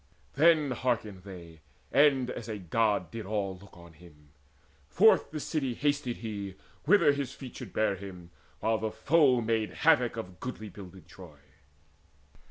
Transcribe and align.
Then 0.33 0.71
hearkened 0.71 1.21
they, 1.21 1.61
and 1.91 2.31
as 2.31 2.49
a 2.49 2.57
God 2.57 3.11
did 3.11 3.27
all 3.27 3.55
Look 3.59 3.77
on 3.77 3.93
him. 3.93 4.29
Forth 4.87 5.29
the 5.29 5.39
city 5.39 5.75
hasted 5.75 6.17
he 6.17 6.55
Whither 6.85 7.11
his 7.11 7.33
feet 7.33 7.57
should 7.57 7.71
bear 7.71 7.93
him, 7.95 8.31
while 8.61 8.79
the 8.79 8.89
foe 8.89 9.41
Made 9.41 9.69
havoc 9.85 10.13
still 10.13 10.21
of 10.23 10.39
goodly 10.39 10.69
builded 10.69 11.07
Troy. 11.07 11.37